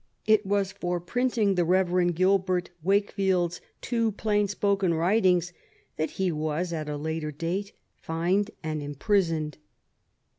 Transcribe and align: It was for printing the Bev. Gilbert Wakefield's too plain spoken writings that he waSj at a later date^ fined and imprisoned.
It 0.25 0.47
was 0.47 0.71
for 0.71 0.99
printing 0.99 1.53
the 1.53 1.63
Bev. 1.63 2.15
Gilbert 2.15 2.71
Wakefield's 2.81 3.61
too 3.81 4.13
plain 4.13 4.47
spoken 4.47 4.95
writings 4.95 5.53
that 5.95 6.09
he 6.17 6.31
waSj 6.31 6.73
at 6.73 6.89
a 6.89 6.97
later 6.97 7.31
date^ 7.31 7.73
fined 7.97 8.49
and 8.63 8.81
imprisoned. 8.81 9.59